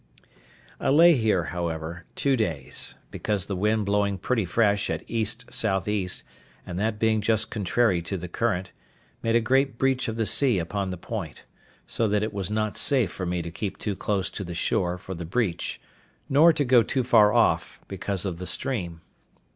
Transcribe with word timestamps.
I 0.79 0.89
lay 0.89 1.13
here, 1.13 1.43
however, 1.53 2.05
two 2.15 2.35
days, 2.35 2.95
because 3.11 3.45
the 3.45 3.55
wind 3.55 3.85
blowing 3.85 4.17
pretty 4.17 4.45
fresh 4.45 4.89
at 4.89 5.03
ESE., 5.07 5.35
and 6.65 6.79
that 6.79 6.97
being 6.97 7.21
just 7.21 7.51
contrary 7.51 8.01
to 8.01 8.17
the 8.17 8.27
current, 8.27 8.71
made 9.21 9.35
a 9.35 9.39
great 9.39 9.77
breach 9.77 10.07
of 10.07 10.17
the 10.17 10.25
sea 10.25 10.57
upon 10.57 10.89
the 10.89 10.97
point: 10.97 11.45
so 11.85 12.07
that 12.07 12.23
it 12.23 12.33
was 12.33 12.49
not 12.49 12.77
safe 12.77 13.11
for 13.11 13.27
me 13.27 13.43
to 13.43 13.51
keep 13.51 13.77
too 13.77 13.95
close 13.95 14.31
to 14.31 14.43
the 14.43 14.55
shore 14.55 14.97
for 14.97 15.13
the 15.13 15.23
breach, 15.23 15.79
nor 16.27 16.51
to 16.51 16.65
go 16.65 16.81
too 16.81 17.03
far 17.03 17.31
off, 17.31 17.79
because 17.87 18.25
of 18.25 18.39
the 18.39 18.47
stream. 18.47 19.01